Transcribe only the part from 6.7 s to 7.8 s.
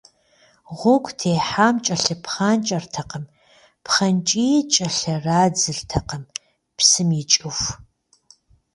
псым икӏыху.